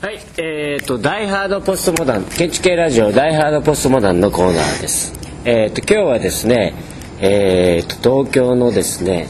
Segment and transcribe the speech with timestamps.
[0.00, 5.12] はい、えっ、と、ダイハードポストモダン、建築系ラジオダイハードポストモダンのコーナーです。
[5.44, 6.72] えっ、と、今日はですね、
[7.20, 9.26] えっ、と、東京のですね、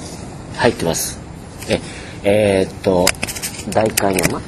[0.57, 1.19] 入ってます。
[1.71, 1.81] え、
[2.23, 3.07] えっ、と、
[3.71, 4.43] 代官山？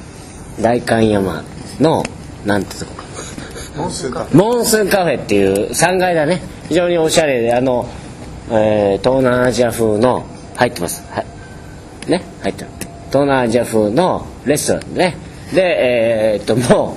[0.60, 1.42] 代官山
[1.80, 2.02] の、
[2.44, 2.92] なんてとこ？
[3.78, 6.42] モンスーカフモンスーンカフェっていう3階だね。
[6.68, 7.88] 非常におしゃれであの、
[8.50, 11.02] えー東南アジア風の入ってます。
[11.14, 12.10] はい。
[12.10, 12.22] ね？
[12.42, 12.70] 入ってる
[13.08, 16.96] 東南アジア風のレストランねでえーっとも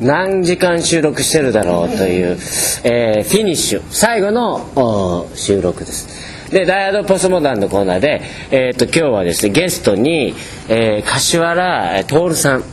[0.00, 2.36] う何時間収録してるだろうという、
[2.82, 3.82] えーフィニッシュ。
[3.90, 6.50] 最後の収録です。
[6.50, 10.34] でダイヤドポストモダンのコーナーで、えーっと今日はですねゲストに、
[10.68, 12.64] えー柏原徹さん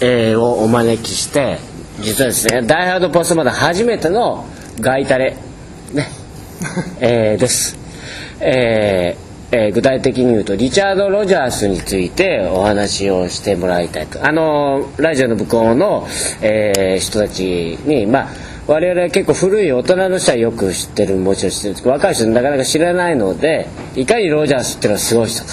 [0.00, 1.58] えーをお招きして
[2.00, 4.46] 実はですねダイハードポストまだ初めての
[4.80, 5.36] ガイタレ
[5.92, 6.08] ね、
[7.00, 7.76] えーです、
[8.40, 14.26] えーえー具体的に言うとリチャード・ロジャースについてお話をしてもらいたいと。
[14.26, 16.06] あのラジオの向こうの、
[16.40, 18.28] えー人たちにまあ
[18.66, 25.52] 我々は結構古い大人の人はよく知ってるもちろん知ってるんですけど若い人なかなか知らないのでいかにロジャースっていうのはすごい人か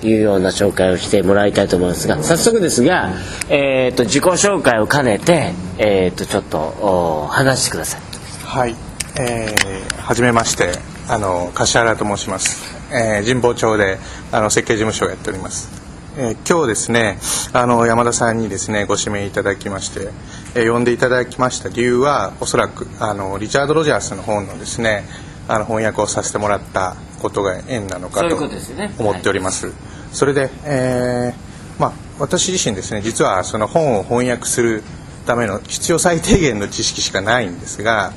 [0.00, 3.12] というような紹介をしてもらいたいと思いますが早速ですが、
[3.48, 8.00] えー、と自己紹介を兼ねて、えー、とちょっと話してください。
[8.44, 8.74] はい、
[9.20, 10.90] えー、はじめまして。
[11.12, 13.98] あの柏原と申します、えー、神保町で
[14.32, 15.68] あの設計事務所をやっております、
[16.16, 17.18] えー今日ですね
[17.52, 20.10] あの山田さんにですねご指名いただきまして、
[20.54, 25.04] えー呼んでいただきました理由はおそらくあのリチャード・ロジャースの本のですね
[25.48, 28.94] あの翻訳をさせてもらったことが縁なのかとことですね。
[28.98, 29.72] 思っております、
[30.12, 34.82] それで、えーまあ、私自身ですね実はその本を翻訳する
[35.26, 38.12] ための必要最低限の知識しかないんですが、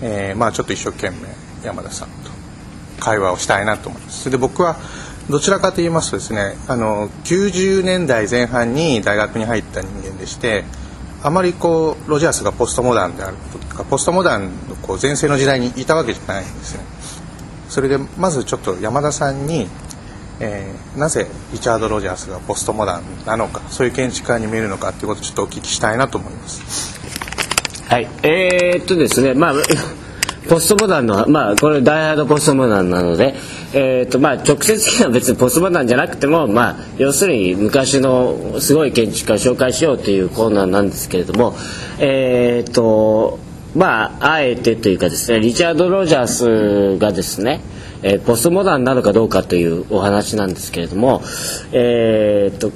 [0.00, 1.16] えーまあ、ちょっと一生懸命
[1.64, 2.08] 山田さん。
[2.08, 2.23] と
[3.04, 4.22] 会話をしたいなと思います。
[4.22, 4.76] それで僕は
[5.28, 10.64] どちらかと言いますとですねあの90年代前半に大学に入った人間でして
[11.22, 16.84] あまりこうロジャースがポストモダンであるとかポストモダンのこう前世の時代にいたわけじゃないんですね。
[17.68, 19.68] それでまずちょっと山田さんに、
[20.40, 27.00] えーなぜリチャード・ロジャースがポストモダンなのかそういう建築家に見えるのかっていうことをちょっとお聞きしたいなと思います。
[27.88, 28.08] はい。
[28.22, 29.54] えー、っとですねまあ
[30.48, 33.34] ポストモダンのまあこれダイハードポストモダンなので
[33.72, 41.54] えー、っとまあ直接的には別にポストモダンじゃなくてもまあ要するに昔のすごい建築家を紹介しようというコーナーなんですけれども
[41.98, 43.38] えー、っと
[43.74, 47.60] まああえてというかですねリチャード・ロジャースがですね
[48.02, 51.22] えーポストモダンなのかどうかというお話なんですけれども
[51.72, 52.70] えー、っと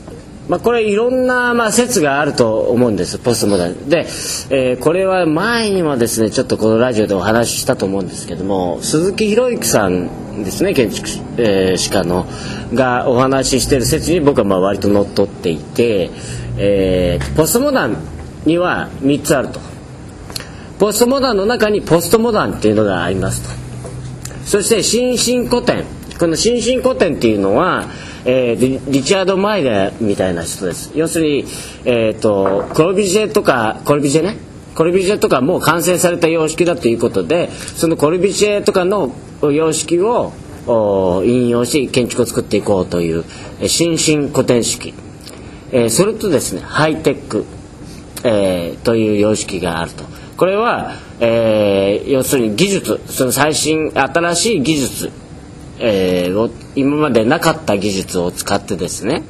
[0.48, 3.88] まあ、これいろんなまあ説があると思うんですポストモダン。
[3.88, 4.06] で、
[4.50, 12.26] えーこれは前にもですねちょっとこのラジオでお話ししたと思うんですけども鈴木博之さんですね建築士,、えー士家の
[12.72, 16.10] がお話ししてる説に僕はまあ割と乗っ取っていて、
[16.56, 17.96] えーポストモダン
[18.46, 19.60] には3つあると。
[20.78, 23.50] ポストモダンの中にポストモダンっていうのがありますと。
[24.44, 25.84] そして新進古典。
[26.18, 27.86] この新進古典っていうのは、
[28.30, 30.92] えーリチャード・マイヤーみたいな人です。
[30.94, 31.46] 要するに、
[31.86, 34.36] えー、とコルビジェとかコルビジェね。
[34.74, 40.32] コルビジェとかもう完成された様式だということでそのコルビジェとかの様式を
[41.24, 43.24] 引用し建築を作っていこうという
[43.66, 44.92] 新進古典式、
[45.72, 47.46] えーそれとですねハイテック
[48.24, 50.04] えーという様式があると。
[50.36, 55.10] これは、えー要するに技術その最新新しい技術、
[55.80, 59.22] えー今までなかった技術を使ってですね、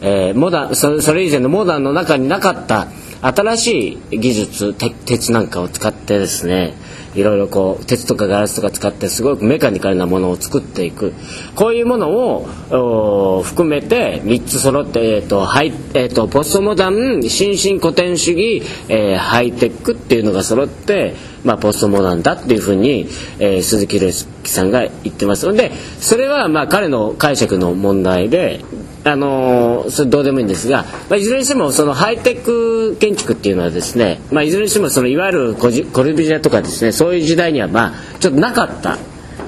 [0.00, 2.88] えーモダンそそれ以前のモダンの中になかった
[3.20, 6.74] 新しい技術鉄なんかを使ってですね
[7.14, 11.12] いろいろこう鉄とかガラスとか使ってすごくメカニカルなものを作っていく。
[11.54, 23.06] こういうものを含めて3つ揃って、えーとハイえー、とポストモダン新進古典主義、えーハイテックっていうのが揃って、まあ、ポストモダンだっていうふうに、
[23.38, 25.46] えー鈴木宏之さんが言ってます。
[25.46, 28.64] のでそれはまあ彼の解釈の問題で
[29.04, 38.98] あのそれどうでもいいんですが、まあ、いずれにしてもそのハイテク建築っていうのはですね、まあ、いずれにしてもそのいわゆるコジコルビジェとかですねそういう時代にはまあちょっとなかった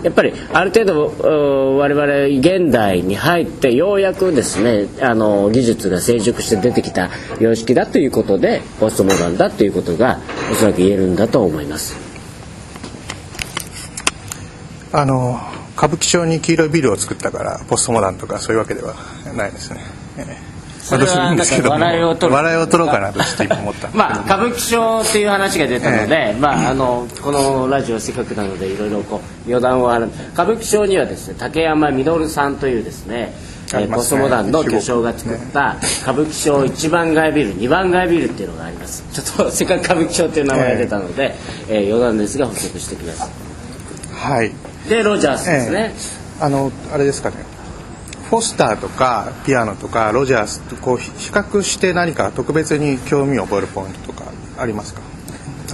[0.03, 7.11] やっぱりある程度我々現代に入ってようやくですねあの技術が成熟して出てきた
[7.41, 10.20] 様式だということでポストモダンだということが
[10.52, 11.97] おそらく言えるんだと思います。
[14.93, 15.41] あの
[15.76, 18.94] 歌舞伎町に黄色いビルを作ったからポストモダンとかそういうわけでは
[19.37, 19.81] ないですね、
[20.19, 20.56] ええ
[20.87, 21.79] それは私いいんですけども。
[21.79, 22.35] なんか笑いを取る。
[22.37, 23.91] 笑いを取ろうかなとちょっと今思った。
[23.93, 30.09] まあ歌舞伎町っていう話が出たので、えまああのこのラジオせっかくなのでいろいろこう余談はある。
[30.33, 33.33] 歌舞伎町にはですね竹山実さんというですね、
[33.75, 39.03] えーポストモダンの巨匠が作った歌舞伎町一番街ビル二番街ビルっていうのがあります。
[39.12, 41.35] ちょっとせっかく歌舞伎町っていう名前が出たので、
[41.69, 43.29] えー余談ですが補足してくださ
[44.12, 44.49] はい。
[44.50, 45.93] いでロジャースですね、
[46.41, 47.56] あのあれですかね
[48.31, 54.25] フォスターとかピアノとかロジャースとこう比比較して何か特別に興味を覚えるポイントとか
[54.58, 55.00] ありますか、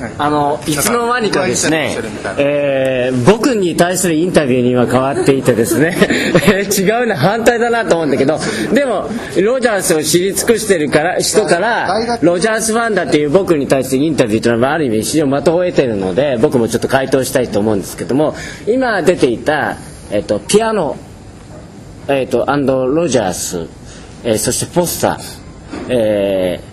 [0.00, 0.12] はい。
[0.19, 1.96] あのいつの間にかですね
[2.38, 5.96] えー僕に対するインタビューには変わっていてですね
[6.78, 8.38] 違うな反対だなと思うんだけど
[8.72, 11.88] でもロジャースを知り尽くしてるから人から
[12.20, 18.34] ロジャースファンだっていう僕に対してインタビューというのはある意味非常に的を得てるので僕もちょっと回答したいと思うんですけども
[18.66, 19.76] 今出ていた、
[20.10, 20.96] えっとピアノ
[22.08, 23.69] えー、とアンドロジャース、
[24.25, 26.72] えーそしてポスター、えー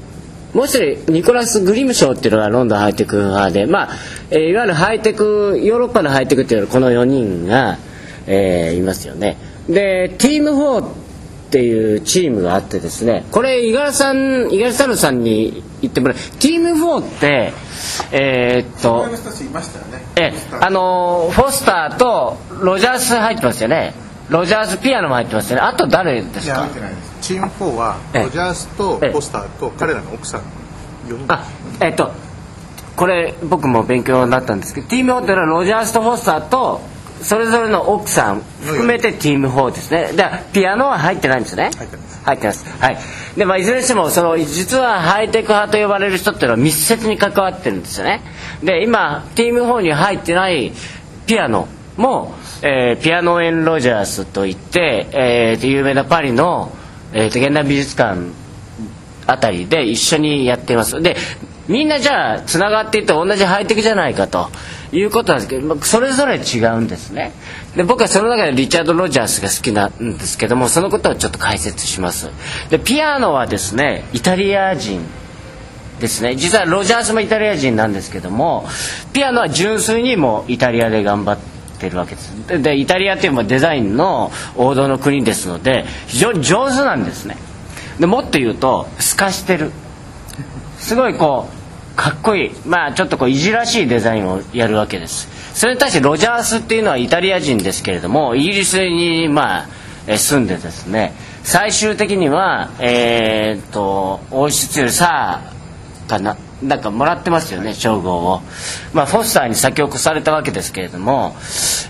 [0.56, 3.90] もう一人ニコラス・グリムショーっていうのがロンドンハイテク派で、まあ
[4.32, 7.78] えーいわゆるハイテクヨーロッパのハイテクっていうのはこの4人が、
[8.26, 9.38] えーいますよね。
[9.70, 16.18] でティーム4っていうチームがあってですねこれ五十嵐さん五十嵐太郎さんに言ってもらう。
[16.40, 17.54] ティーム4って
[18.12, 19.06] えーっと
[20.16, 20.32] え
[20.62, 23.94] あのーフォスターとロジャース入ってますよね
[24.30, 25.62] ロジャースピアノも入ってますよね。
[25.64, 26.56] あと誰ですか？
[26.56, 27.18] いや見てないです。
[27.22, 28.24] チーム4はええ。
[28.24, 29.10] ロジャースとええ。
[29.12, 30.42] ポスターと彼らの奥さん
[31.08, 31.26] 4人。
[31.34, 31.46] あ
[31.82, 32.12] えっと
[32.96, 36.82] これ僕も勉強になったんですけどティーム4っていうのはロジャースとフォスターと
[37.22, 40.12] それぞれの奥さん含めてティーム4ですね。
[40.16, 41.72] だからピアノは入ってないんですね？
[41.76, 42.22] 入ってます。
[42.24, 42.66] 入ってます。
[42.82, 42.98] はい。
[43.36, 48.22] で、まあ、いずれにしてもその実はハイテク派と呼ばれる人っていうのは密接に関わってるんですよね。
[48.64, 50.72] で今ティーム4に入ってない
[51.26, 56.72] ピアノも、えーピアノ・エン・ロジャースといって、えー有名なパリの、
[57.14, 58.22] えーと現代美術館
[59.28, 61.02] あたりで一緒にやっています。
[61.02, 61.16] で
[61.68, 64.50] みんなじゃあつながっていって同じハイテクじゃないかと
[64.92, 67.32] いうことなんですけどそれぞれ違うんですね。
[67.76, 72.32] で僕はその中でリチャード・ロジャースが好きなんですけどもそのことをちょっと解説します。
[72.72, 75.02] でピアノはですねイタリア人
[76.00, 76.36] ですね。
[76.36, 78.66] 実はロジャースもイタリア人なんですけども
[79.14, 82.32] ピアノは純粋にもイタリアで頑張っててるわけです。
[82.48, 87.38] ででイタリアっていうのはデザインの王道の国ですので非常に上手なんですね。
[88.00, 89.72] でもっと言うと透かしてる。
[90.78, 92.52] すごいこうかっこいい。
[92.66, 95.28] まあちょっとこういじらしいデザインをやるわけです。
[95.54, 99.66] それに対してロジャースっていうのはイタリア人ですけれどもイギリスにま
[100.08, 101.14] あ住んでですね。
[101.44, 105.42] 最終的にはえーっと王室よりさ
[106.08, 106.38] あかな。
[106.64, 108.42] なんかもらってますよね称号を、
[108.94, 111.36] まあ、フォスターに先を越されたわけですけれども、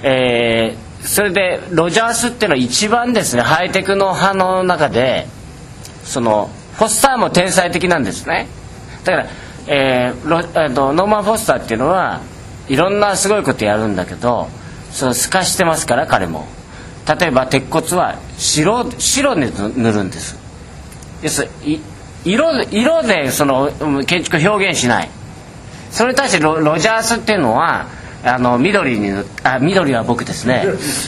[0.03, 5.27] えーそれでロジャースっていうのは一番ですねハイテクの派の中で
[6.03, 8.47] そのフォスターも天才的なんですね。
[9.05, 9.29] だから、
[9.67, 12.21] えーロえーとノーマン・フォスターっていうのは
[12.67, 14.49] いろんなすごいことやるんだけど
[14.91, 16.47] その透かしてますから彼も。
[17.07, 20.37] 例えば鉄骨は白白で塗るんです。
[21.21, 21.79] ですい
[22.25, 25.09] 色で色でそのうん建築を表現しない。
[25.91, 27.87] それに対してロロジャースっていうのは
[28.23, 29.11] あの緑に
[29.43, 30.63] あ緑は僕ですね。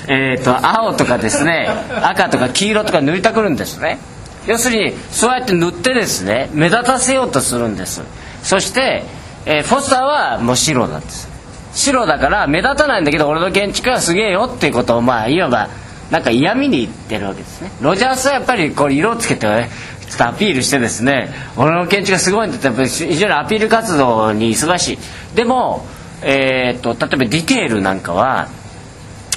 [0.08, 1.68] えーと青とかですね
[2.02, 4.00] 赤とか黄色とか塗りたくるんですね。
[4.48, 8.02] 要するにそうやって塗ってですね目立たせようとするんです。
[8.42, 9.04] そして、
[9.46, 11.30] えーフォスターはもう白なんです。
[11.74, 15.70] 白だから目立たないんだけど俺の建築はすげえよっていうことをまあいわば
[16.10, 17.72] なんか嫌味に言ってるわけですね。
[17.82, 19.70] ロジャースはやっぱりこう色をつけてね
[20.16, 24.98] っとアピールしてですね俺の建築がすごいんだってやっぱ非常にアピール活動に忙しい。
[25.36, 25.86] でも、
[26.22, 28.50] えー、と例えばディテールなんかは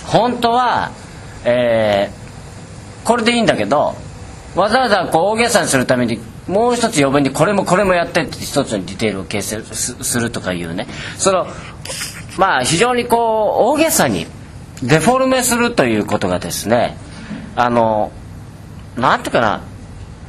[0.05, 0.93] 本当は、
[1.45, 2.25] えー
[3.05, 3.95] これでいいんだけど
[4.57, 10.87] わざわざこう大げさにするためにもう一つ余分にこれもこれもやってって一つのディテールを形成すするとかいうね。
[11.17, 11.47] その
[12.39, 13.17] まあ非常にこ
[13.69, 14.27] う大げさに
[14.83, 16.97] デフォルメするということがですね
[17.57, 18.13] あの
[18.97, 19.63] なんていうかな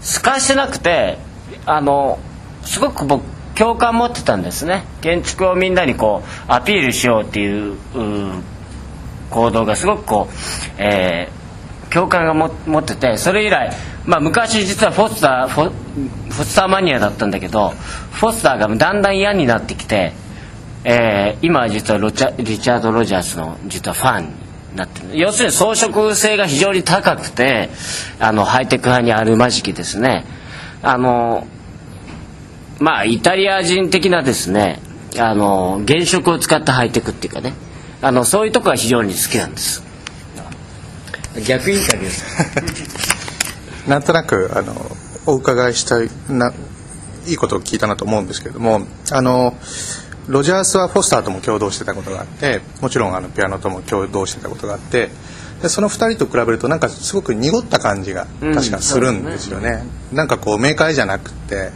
[0.06, 1.18] 透かしてなくて
[1.66, 2.20] あの
[2.64, 3.24] すごく僕
[3.56, 4.84] 共感持ってたんですね。
[5.02, 7.78] 建築をみんなにこうアピールしようっていう
[9.30, 11.46] 行動がすごくこう、えー
[11.92, 13.72] 共感がも持っててそれ以来、
[14.06, 20.12] まあ、昔実はフォスターフォフォスターマニアだったんだけどフォスターがだんだん嫌になってきて、
[20.84, 24.45] えー今は実はロチャリチャード・ロジャースの実はファン
[24.76, 25.18] なってる。
[25.18, 27.70] 要するに装飾性が非常に高くて
[28.20, 30.26] あのハイテク派にあるまじきですね。
[30.82, 31.48] あの
[32.80, 34.80] まあイタリア人的なですね
[35.18, 37.54] あの原色を使ったハイテクっていうかね。
[38.02, 39.84] あのそういうとこが非常に好きなんです。
[41.48, 42.04] 逆インタビュー。
[42.04, 42.10] で
[43.02, 43.16] す
[43.88, 46.54] なんとなくあのお伺いしたいな
[47.28, 49.56] いいことを聞いたなと思うんですけれどもあの
[50.28, 55.12] ロジャースはフォスターとも共同してたことがあってもちろんあのピアノとも共同してたことがあってで
[55.64, 61.72] でその2人と比べるとなんかすごく濁った感じが確かするんですよね,、なんかこう明快じゃなくて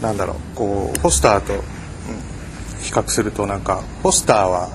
[0.00, 1.54] なんだろうこうポスターと
[2.82, 4.70] 比較するとなんかポスターは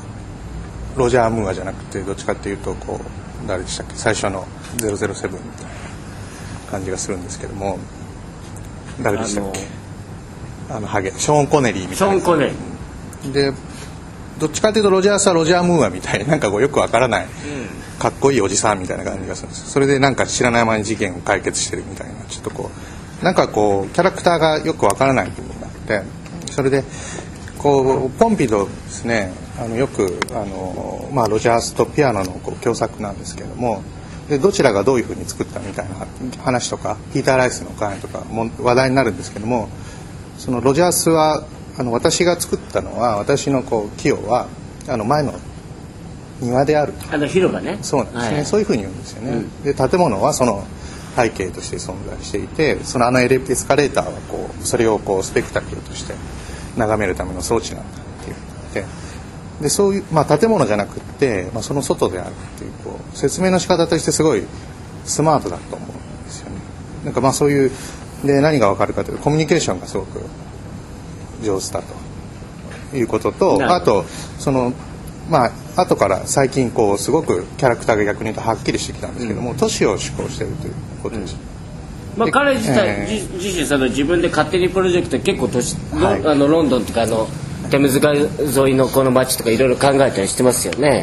[0.96, 3.00] ロジャー・ムーアじゃなくてどっちかっていうとこ
[3.44, 3.96] う誰でしたっけ？
[3.96, 5.70] 最初の007みたいな
[6.72, 7.78] 感じがするんですけども
[9.02, 9.77] 誰でしたっけ？
[10.70, 12.14] あのハゲショーン・コネリーみたいな。
[12.14, 12.48] ショーン・コネ
[13.24, 13.32] リー。
[13.32, 13.54] で
[14.40, 17.28] どっちかっていうとロジャースはロジャー・ムーアみたいな なんかこうよくわからない、
[17.98, 22.14] かっこいいおじさんみたいな感じがするんですそれでなんか知らない間に事件を解決してるみたいな。
[22.30, 22.70] ちょっとこ
[23.22, 26.04] うなんかこうキャラクターがよくわからない部分があって
[26.52, 26.84] それで
[27.58, 33.82] こうポンピドですねあのよくあの、まあ、ロジャースとピアノのこう共作なんですけれども
[34.30, 35.96] でどちらがどういうふうに作ったみたいな
[36.44, 39.70] 話とかピーター・ライスの会とかも話題になるんですけども
[40.38, 41.44] そのロジャースは
[41.78, 44.48] あの私が作ったのは私のこう器用は
[44.88, 45.34] あの前の
[46.42, 47.14] 庭であると。
[47.14, 47.80] あの広場ね。
[47.82, 48.46] そうなんですね、はい。
[48.46, 49.64] そういうふうに言うんですよね、うん。
[49.64, 50.66] で建物はその
[51.16, 56.14] 背景として存在していてそのあのエレエスカレーターはこうそれをこうスペクタクルとして
[56.78, 59.08] 眺めるための装置なんだっていうので
[59.62, 64.44] でそういう、まあ、建物じゃなくって、まあ、その外であるっていうこう説明の仕方としてすごい
[65.06, 66.58] スマートだと思うんですよね。
[67.06, 67.72] なんかまあそういう
[68.24, 70.22] で何が分かるかというとコミュニケーションがすごく
[71.44, 72.08] 上手だと。
[72.94, 74.06] いうこととあと
[74.40, 74.72] その
[75.30, 81.36] まあ後から最近こうすごくキャラクターが逆に言うとはっきりしてきたんですけども、都市を志向しているということです、
[82.16, 83.34] まあ、彼自体、えー。
[83.34, 86.26] 自自身その自分で勝手にプロジェクト結構都市、ロはい。
[86.26, 87.28] あのロンドンとかあの
[87.70, 88.28] テムズ川沿
[88.72, 91.02] いのこの街とかいろいろ考えたりしてますよね。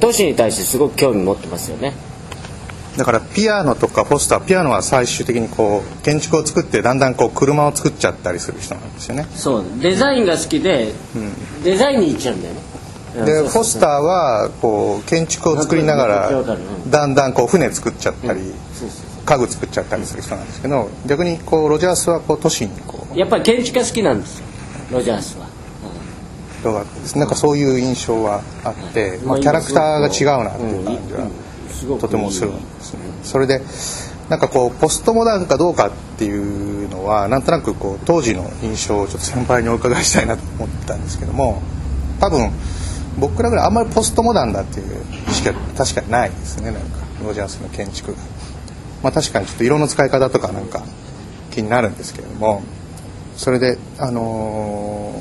[0.00, 1.94] 都市に対してすごく興味持ってますよね
[3.00, 9.26] だからピアノとかポスターピアノは最終的にこう建築を作ってだんだんこう車を作っちゃったりする人なんですよね。
[9.34, 9.64] そう。
[9.80, 10.92] デザインが好きで、
[11.64, 12.60] デザインに行っちゃうんだよね。
[13.14, 16.30] でうんそうポスターはこう建築を作りながら
[16.90, 18.52] だんだんこう船作っちゃったり
[19.24, 24.46] 家具作っちゃったりする人なんですけど逆にこうロジャースはこう都市にこうやっぱり建築が好きなんですよ
[24.92, 25.46] ロジャースは、
[26.60, 26.84] 人が
[27.16, 31.30] なんかそういう印象はあって、まあ、キャラクターが違うなっていう感じは
[32.00, 33.00] とてもするんですね。
[33.22, 33.60] それで
[34.28, 41.60] なんかこうポストモダンかどうかっていうのはなんとなくこう当時の印象をちょっと先輩にお伺いしたいなと思ったんですけども
[42.20, 42.50] 多分
[43.18, 46.70] 僕らぐらいあんまりポストモダンだっていう意識は確かにないですね。
[46.70, 46.80] なんか
[47.24, 48.18] ロジャースの建築が。
[49.02, 50.82] まあ確かにちょっと色の使い方とかなんか
[51.50, 52.62] 気になるんですけれども。
[53.36, 55.14] それであの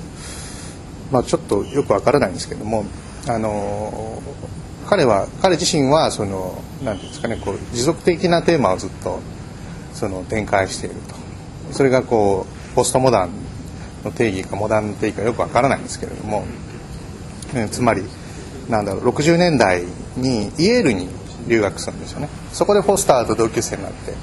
[1.10, 2.84] ーまあちょっとよくわからないんですけども
[3.28, 9.20] あのー彼は彼自身はそのなんていうんですかねこう持続的なテーマをずっと
[9.94, 11.20] その展開していると。
[11.72, 13.30] それがこうポストモダン
[14.04, 16.44] の定義かモダンの定義かよくわからないんですけれども、
[17.54, 18.04] えーつまり
[18.68, 19.84] なんだろう60年代
[20.18, 21.08] にイェールに
[21.48, 22.30] 留学するんですよね。
[22.52, 24.14] そこでフォスターと同級生になって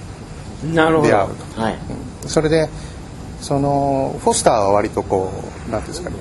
[0.75, 1.09] なるほど。
[1.09, 1.79] 出会うはい。
[2.27, 2.69] それで
[3.41, 5.31] そのフォスターは割とこ
[5.69, 6.17] うなんていうんですかね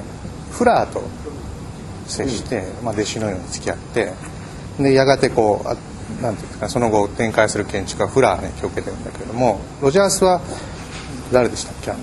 [0.51, 1.01] フラーと
[2.07, 4.13] 接して、まあ、弟子のように付き合って
[4.79, 5.75] でやがてこうあ
[6.21, 10.41] なんていうんですかその後展開する建築はフラーに影響を受けてるんだけれどもロジャースは
[11.31, 11.99] 誰でしたっけあの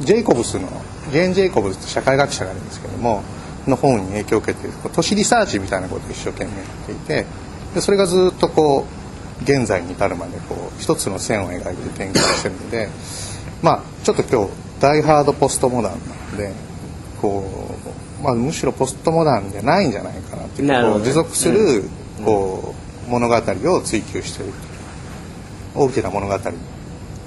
[0.00, 0.68] ジェイコブスの
[1.10, 3.22] ジェーン・ジェイコブスって社会学者がいるんですけども
[3.66, 7.26] の本に影響を受けて都市リサーチみたいなことを一生懸命やっていて
[7.74, 8.86] でそれがずっとこ
[9.40, 12.88] う現在に至るまでこう一つの線を描いて展開してるので
[13.62, 15.98] まあちょっと今日ダイハードポストモダンな
[16.32, 16.52] ので
[17.22, 17.44] こ
[18.20, 21.84] う、まあ、むしろポストモダンじゃないんじゃないかなっていうなるほどこう持続する
[22.24, 22.74] こ
[23.06, 24.52] う物語を追求している
[25.74, 26.38] 大きな物語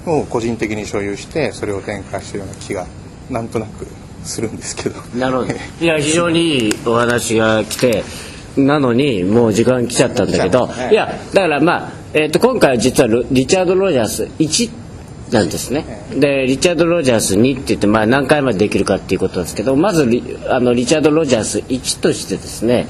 [0.06, 2.86] を個人的に所有してそれを展開しているような気が
[3.30, 3.86] なんとなく
[4.22, 5.00] するんですけど。
[5.16, 5.52] なるほど。
[5.80, 8.04] いや非常にいいお話が来て
[8.56, 10.68] なのにもう時間来ちゃったんだけど。
[10.90, 14.70] いやだからまあ、えー、と今回は実はロリチャード・ロジャース1
[15.30, 15.84] なんですね。
[16.14, 22.86] でリチャード・ロジャース2って言って、まあ、何回までできるかっていうことなんですけどまずリあのリチャード・ロジャース1としてですね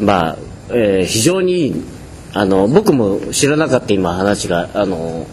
[0.00, 0.38] まあ、
[0.70, 1.84] えー非常にいい
[2.34, 5.26] あの僕も知らなかった今話があの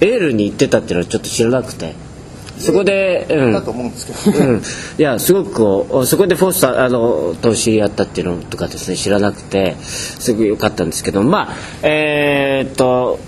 [0.00, 1.94] エールに行ってたっていうのはちょっと知らなくて
[2.58, 4.62] そこで、うん、だと思うんですけど、うん、い
[4.98, 11.54] やすごくこうそこでフォスターあのと知り合ったっていうのとかですね知らなくてすごく良かったんですけどまあ
[11.86, 13.20] えーっと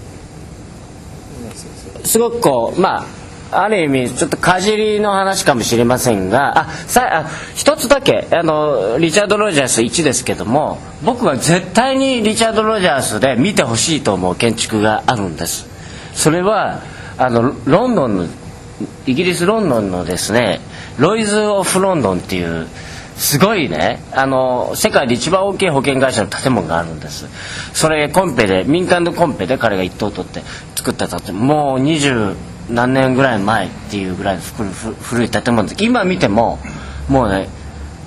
[2.11, 3.07] すごくこうま
[3.53, 15.69] あある意味ちょっとかじりの話かもしれませんがあさあ一つだけあのリチャード・ロジャース1ですけども僕は絶対にリチャード・ロジャースで見てほしいと思う建築があるんです。
[16.13, 16.81] それは
[17.17, 18.27] あのロンドンの
[19.07, 20.61] イギリス・ロンドンのですね
[20.99, 22.67] ロイズ・オフ・ロンドンっていう
[23.17, 27.27] すごいねあの世界で一番大きい保険会社の建物があるんです。
[27.75, 30.43] それコンペで民間のコンペで彼が一等取って
[30.81, 32.35] 作った建物もう二十
[32.71, 35.85] 何年ぐらい前っていうぐらいの古古い建物です。
[35.85, 36.59] 今見ても
[37.09, 37.49] もうね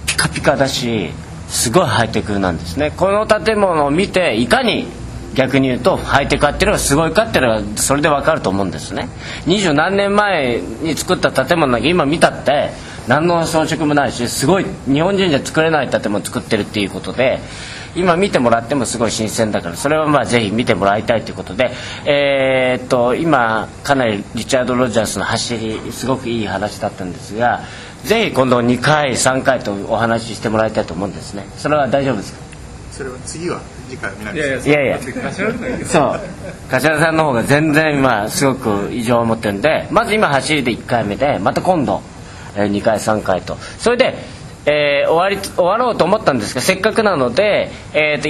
[0.08, 1.12] ピカピカだし
[1.48, 2.92] すごいハイテクなんですね。
[2.92, 4.88] この建物を見ていかに
[5.36, 9.08] 逆に言うとハイテクっていうのがすごいかっていうのがそれで分かると思うんですね。
[9.46, 12.72] 二十何年前に作った建物だけ今見たって
[13.08, 17.40] 何の装飾もないしすごい日本人じゃ作れない建物作ってるっていうことで
[17.96, 21.72] 今見てもらってもすごい新鮮だからそれはまあぜひ見てもらいたいということで
[22.06, 27.62] えー、っと今かなりリチャード・ロジャースの走りすごくいい話だったんですが
[28.04, 31.46] ぜひ今度2回3回とお話ししてもらいたいと思うんですね。
[31.58, 32.40] それは大丈夫ですか？
[32.92, 35.00] それは次は次回見ないいやいや
[35.86, 36.20] そう。
[36.70, 42.02] 柏さんの方が全然今すごく異常を持ってるんでまず今走りで1回目でまた今度
[42.56, 43.56] 2回3回と。
[43.80, 44.16] それで、
[44.66, 48.30] えー、終わり終わろうと思ったんですがせっかくなので、えーと、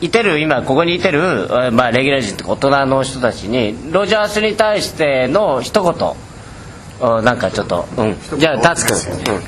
[0.00, 5.94] いてる今ここにいてる、まあ、レギュラー陣とか大人の人たちにロジャースに対しての一言
[7.24, 8.96] なんかちょっと、うん、じゃあタツ君、
[9.34, 9.42] うん、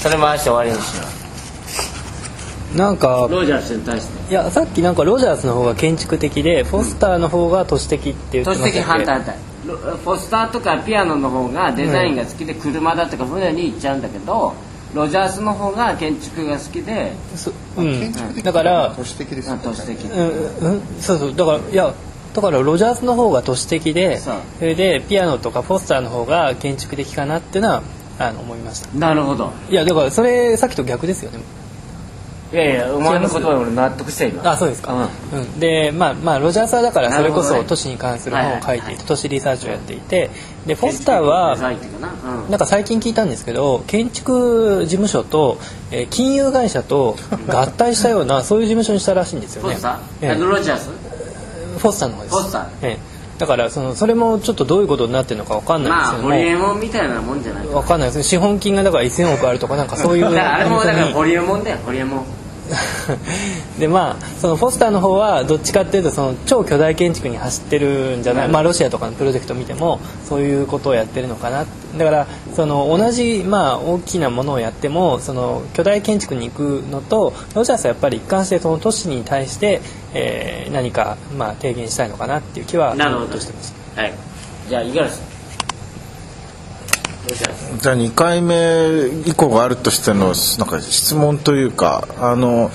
[0.00, 1.04] それ回して終わりにしよ
[2.74, 2.76] う。
[2.76, 4.30] なんかロジャースに対して。
[4.30, 9.36] いやさっきなんかロジャースの方が建築的でフォスターの方が都市的って言ってました都市的反対反対。
[9.66, 14.54] フォスターとかピアノの方がデザインが好きで車だとか船に行っちゃうんだけど、
[14.94, 17.12] ロジャースの方が建築が好きで、
[17.76, 21.34] うん、だから都市的です都市的、うんうん、そうそう。
[21.34, 21.94] だからいや
[22.34, 24.30] だからロジャースの方が都市的でそ
[24.60, 27.82] れでピアノとかフォスターの方が建築的かなっていうのは
[28.18, 28.88] あの思いました。
[28.96, 29.52] なるほど。
[29.68, 31.38] いやだからそれさっきと逆ですよね
[32.52, 34.50] いやいやお前の言葉俺納得して今。
[34.50, 34.92] あそうですか、
[35.32, 40.30] うん、うん、でまあまあロジャースはだからそれこそ都市に関する本を書いていて、都市リサーチをやっていて
[40.66, 42.56] でフォスターはな。
[42.56, 42.58] ん。
[42.58, 45.58] か最近聞いたんですけど建築事務所と、
[45.92, 47.16] えー、金融会社と
[47.48, 49.74] 合体したようなそういう事務所にしたらしいんですよね。
[49.74, 50.90] フォスター、えー、ロジャース？
[51.78, 52.34] フォスターの方です。
[52.34, 58.28] フォスター、えー、だからそのそれもちょっとどういうことになってるのかわかんないですけども、まあ、ホリエモンみたいなもんじゃないわかんないです。
[58.28, 62.39] 資本金がだから1000億あるとかなんかそういうあれもだからホリエモンだよホリエモン
[63.78, 71.66] でまあそのフォスターの方はどっちかっていうとその超巨大建築に走ってるんじゃない、まあ、ロシアとかのプロジェクト見てもそういうことをやってるのかな
[71.98, 79.80] だからその同じ、まあ、大きなものをやってもその巨大建築に行くのとロジャースはやっぱり一貫してその都市に対して、
[80.14, 83.40] えー、何か、まあ、提言したいのかなっていう気はなるほど。
[83.40, 83.74] してます。
[83.96, 84.12] はい、
[84.68, 85.29] じゃあ五十嵐
[87.34, 92.70] じゃあ2回目以降があるとしてのなんか質問というかあの、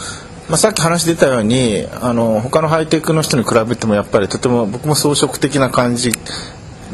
[0.49, 6.11] まあ、さっき話出たようにあの他のハイテクの人に比べてもやっぱりとても僕も装飾的な感じ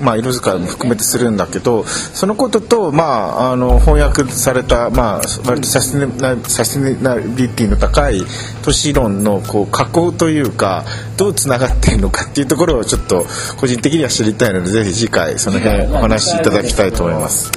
[0.02, 8.22] まあ、色使いも含めてするんだけどそのことと、まあ、あの翻訳された、まあ、割とサステナビリティの高い
[8.64, 10.86] 都市論のこう加工というか
[11.18, 13.26] どうつながっているのかっていうところをちょっと
[13.58, 17.52] 個人的には知りたいのでぜひ次回その辺お話しいただきたいと思います。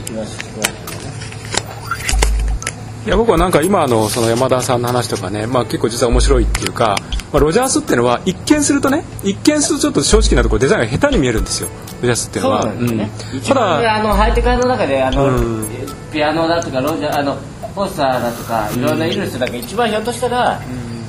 [3.06, 6.96] いや僕はなんか今のその山田さんの話とかね、まあ、結構実は面白いっていうか、
[7.32, 11.68] まあ、ロジャースっていうのは一見するとね一見するとちょっと正直なところデザインが下手に見えるんですよ。
[12.00, 12.64] ロジャースっていうのは。
[12.72, 13.10] ね。
[13.34, 15.66] うん、ただあのハイテクの中であの、うん、
[16.12, 17.36] ピアノだとかロジャーあの
[17.74, 20.60] ポスターだとかいろんなイルスだけ一番ひょっとしたら、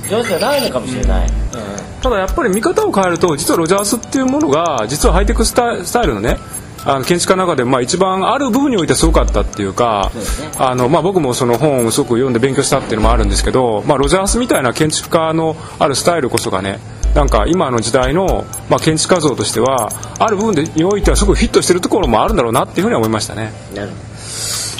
[0.09, 1.29] 上手じゃないのかもしれない、
[2.01, 6.37] ただやっぱり見方を変えると実はロジャースっていうものが実はハイテクスタイルのね
[6.85, 10.11] あの建築家の中でまあ一番ある部分においてすごかったっていうか、
[10.57, 16.79] あのまあ、僕もその本をすごく読んで勉強したっていうのもあるんですけど、まあ、ロジャースみたいな建築家のあるスタイルこそがね
[17.15, 23.51] なんか今の時代の、まあ、建築家像としてはある部分においてはすごくフィットしてるところもあるんだろうなっていうふうに思いましたね。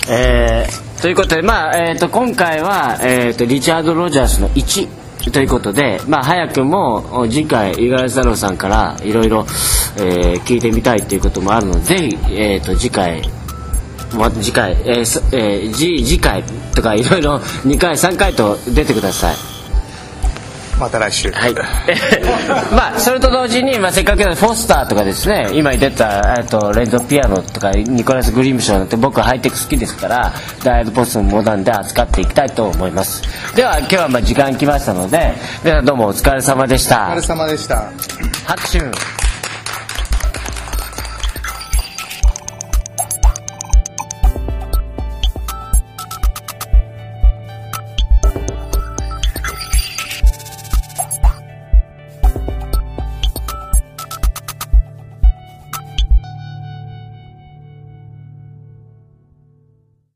[0.07, 13.21] えー、ということで、まあえーと、今回は、えーと、リチャード・ロジャースの1ということで、まあ、早くも次回五十嵐太郎さんからいろいろ聞いてみたいということもあるのでぜひ、えーと、次回
[14.41, 19.54] 次回、えーえー、次次回とかいろいろ2回3回と出てください。
[20.79, 21.31] また来週。
[21.31, 21.55] はい。
[22.75, 30.33] まあそれと同時に、まあ、せっかくなのでフォスターとかですね今出たとレンドピアノとかニコラス・グリーム賞なんて僕はハイテク好きですから
[30.63, 33.23] ダイヤドポストのモダンで扱っていきたいと思います。
[33.55, 35.33] では今日はまあ時間来ましたので
[35.63, 37.07] 皆さんどうもお疲れ様でした。
[37.07, 37.91] お疲れ様でした。
[38.45, 39.24] 拍手